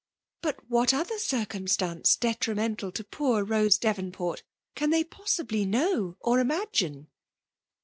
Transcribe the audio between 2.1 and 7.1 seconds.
detrimental to poor Bose Devonport can they possibly know or imagine